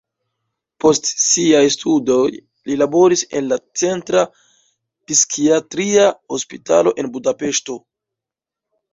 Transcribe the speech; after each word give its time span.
Post 0.83 1.07
siaj 1.23 1.59
studoj 1.73 2.23
li 2.69 2.77
laboris 2.81 3.23
en 3.39 3.45
la 3.51 3.59
centra 3.81 4.23
psikiatria 5.11 6.07
hospitalo 6.37 6.95
en 7.05 7.11
Budapeŝto. 7.19 7.77